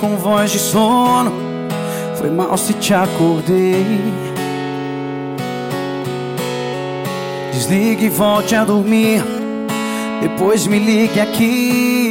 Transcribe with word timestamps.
Com 0.00 0.16
voz 0.16 0.50
de 0.50 0.58
sono, 0.58 1.32
foi 2.16 2.28
mal 2.30 2.56
se 2.56 2.72
te 2.74 2.92
acordei. 2.92 3.86
Desligue 7.52 8.06
e 8.06 8.08
volte 8.08 8.56
a 8.56 8.64
dormir, 8.64 9.22
depois 10.20 10.66
me 10.66 10.80
ligue 10.80 11.20
aqui. 11.20 12.02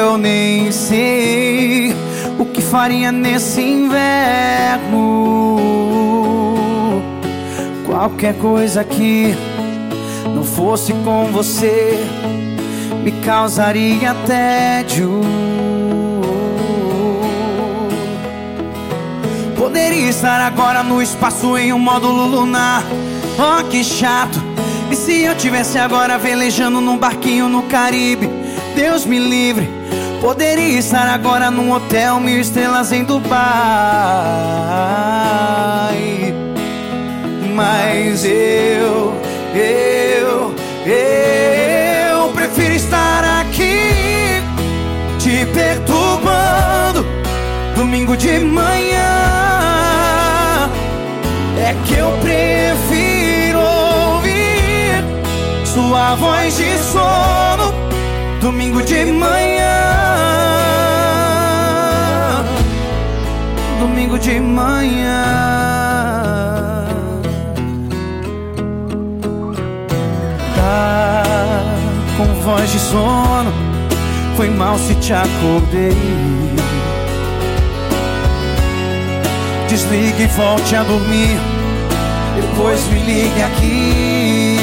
Eu 0.00 0.16
nem 0.16 0.72
sei 0.72 1.94
o 2.38 2.46
que 2.46 2.62
faria 2.62 3.12
nesse 3.12 3.60
inverno. 3.60 5.18
Qualquer 7.98 8.34
coisa 8.34 8.84
que 8.84 9.34
não 10.32 10.44
fosse 10.44 10.92
com 10.92 11.32
você 11.32 11.98
me 13.02 13.10
causaria 13.10 14.14
tédio. 14.24 15.20
Poderia 19.56 20.08
estar 20.08 20.40
agora 20.40 20.84
no 20.84 21.02
espaço 21.02 21.58
em 21.58 21.72
um 21.72 21.78
módulo 21.80 22.24
lunar. 22.28 22.84
Oh, 23.36 23.64
que 23.64 23.82
chato. 23.82 24.40
E 24.92 24.94
se 24.94 25.22
eu 25.22 25.34
tivesse 25.34 25.76
agora 25.76 26.16
velejando 26.16 26.80
num 26.80 26.96
barquinho 26.96 27.48
no 27.48 27.64
Caribe? 27.64 28.30
Deus 28.76 29.04
me 29.04 29.18
livre. 29.18 29.68
Poderia 30.20 30.78
estar 30.78 31.08
agora 31.08 31.50
num 31.50 31.72
hotel 31.72 32.20
mil 32.20 32.40
estrelas 32.40 32.92
em 32.92 33.02
Dubai. 33.02 33.38
Eu, 38.24 39.14
eu, 39.54 40.54
eu 40.84 42.28
prefiro 42.32 42.74
estar 42.74 43.22
aqui 43.40 44.42
te 45.20 45.46
perturbando 45.46 47.06
domingo 47.76 48.16
de 48.16 48.40
manhã. 48.40 48.98
É 51.58 51.76
que 51.86 51.94
eu 51.94 52.10
prefiro 52.18 53.60
ouvir 53.60 55.04
sua 55.64 56.16
voz 56.16 56.56
de 56.56 56.76
sono 56.78 57.72
domingo 58.40 58.82
de 58.82 59.04
manhã. 59.04 59.64
Domingo 63.78 64.18
de 64.18 64.40
manhã. 64.40 65.27
Voz 72.48 72.72
de 72.72 72.78
sono, 72.78 73.52
foi 74.34 74.48
mal 74.48 74.78
se 74.78 74.94
te 74.94 75.12
acordei. 75.12 75.94
Desligue 79.68 80.22
e 80.22 80.26
volte 80.28 80.74
a 80.74 80.82
dormir. 80.82 81.38
Depois 82.36 82.80
me 82.90 83.00
ligue 83.00 83.42
aqui. 83.42 84.56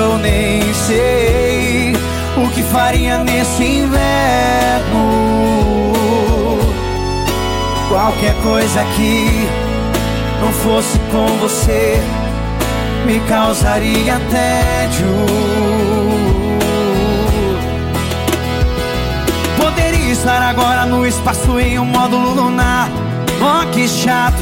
Eu 0.00 0.18
nem 0.18 0.72
sei 0.74 1.92
o 2.36 2.48
que 2.50 2.62
faria 2.62 3.24
nesse 3.24 3.64
inverno. 3.64 5.18
Qualquer 7.88 8.34
coisa 8.42 8.84
que 8.96 9.48
não 10.40 10.52
fosse 10.52 10.98
com 11.10 11.26
você 11.38 11.98
me 13.06 13.18
causaria 13.20 14.20
tédio. 14.30 15.06
Poderia 19.56 20.12
estar 20.12 20.42
agora 20.42 20.84
no 20.84 21.06
espaço 21.06 21.58
em 21.58 21.78
um 21.78 21.86
módulo 21.86 22.34
lunar. 22.34 22.90
Oh, 23.40 23.66
que 23.72 23.88
chato. 23.88 24.36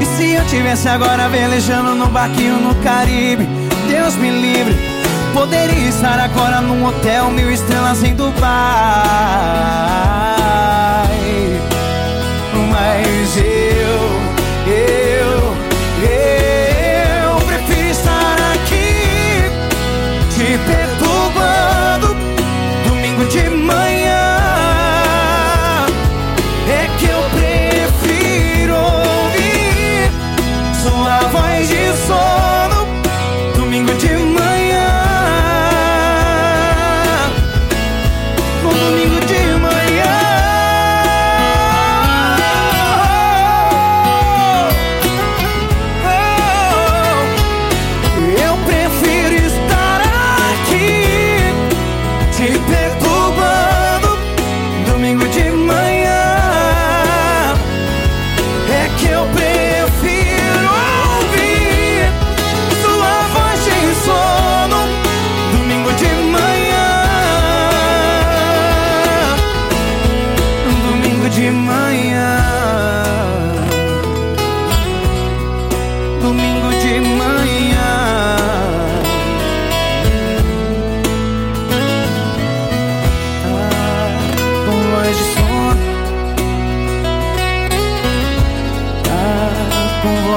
E 0.00 0.04
se 0.04 0.32
eu 0.32 0.44
tivesse 0.46 0.88
agora 0.88 1.28
velejando 1.28 1.94
no 1.94 2.06
barquinho 2.06 2.56
no 2.56 2.74
Caribe? 2.82 3.48
Deus 3.88 4.16
me 4.16 4.30
livre. 4.30 4.76
Poderia 5.32 5.88
estar 5.88 6.18
agora 6.18 6.60
num 6.60 6.84
hotel 6.84 7.30
mil 7.30 7.50
estrelas 7.50 8.02
em 8.02 8.14
Dubai. 8.16 9.67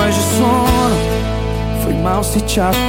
horas 0.00 0.14
de 0.14 0.22
sono. 0.22 1.82
Foi 1.82 1.94
mal 1.94 2.24
se 2.24 2.40
te 2.40 2.60
acordei. 2.60 2.80